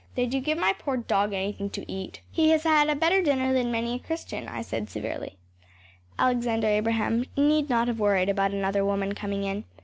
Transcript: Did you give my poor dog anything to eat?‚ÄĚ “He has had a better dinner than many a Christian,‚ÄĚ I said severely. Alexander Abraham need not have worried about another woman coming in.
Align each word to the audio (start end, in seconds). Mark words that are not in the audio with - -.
Did 0.15 0.33
you 0.33 0.41
give 0.41 0.57
my 0.57 0.73
poor 0.73 0.97
dog 0.97 1.31
anything 1.31 1.69
to 1.69 1.91
eat?‚ÄĚ 1.91 2.19
“He 2.31 2.49
has 2.49 2.63
had 2.63 2.89
a 2.89 2.95
better 2.95 3.21
dinner 3.21 3.53
than 3.53 3.71
many 3.71 3.93
a 3.93 3.99
Christian,‚ÄĚ 3.99 4.49
I 4.51 4.61
said 4.63 4.89
severely. 4.89 5.37
Alexander 6.17 6.65
Abraham 6.65 7.25
need 7.37 7.69
not 7.69 7.87
have 7.87 7.99
worried 7.99 8.27
about 8.27 8.49
another 8.51 8.83
woman 8.83 9.13
coming 9.13 9.43
in. 9.43 9.63